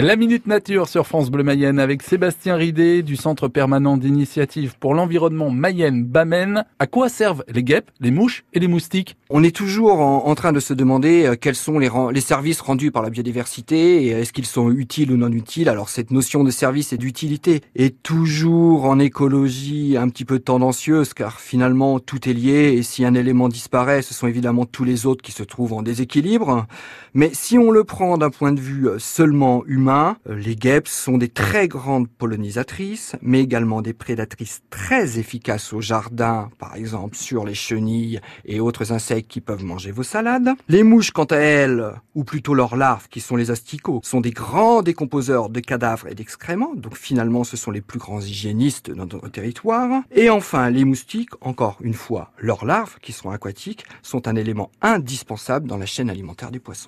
[0.00, 4.94] La Minute Nature sur France Bleu Mayenne avec Sébastien Ridé du Centre permanent d'initiative pour
[4.94, 6.64] l'environnement Mayenne-Bamène.
[6.78, 9.16] À quoi servent les guêpes, les mouches et les moustiques?
[9.28, 12.92] On est toujours en, train de se demander euh, quels sont les, les services rendus
[12.92, 15.68] par la biodiversité et est-ce qu'ils sont utiles ou non utiles?
[15.68, 21.12] Alors cette notion de service et d'utilité est toujours en écologie un petit peu tendancieuse
[21.12, 25.06] car finalement tout est lié et si un élément disparaît, ce sont évidemment tous les
[25.06, 26.68] autres qui se trouvent en déséquilibre.
[27.14, 31.18] Mais si on le prend d'un point de vue seulement humain, euh, les guêpes sont
[31.18, 37.44] des très grandes pollinisatrices, mais également des prédatrices très efficaces au jardin, par exemple sur
[37.44, 40.50] les chenilles et autres insectes qui peuvent manger vos salades.
[40.68, 44.30] Les mouches, quant à elles, ou plutôt leurs larves, qui sont les asticots, sont des
[44.30, 49.06] grands décomposeurs de cadavres et d'excréments, donc finalement ce sont les plus grands hygiénistes dans
[49.06, 50.02] notre territoire.
[50.12, 54.70] Et enfin, les moustiques, encore une fois, leurs larves, qui sont aquatiques, sont un élément
[54.82, 56.78] indispensable dans la chaîne alimentaire du poisson.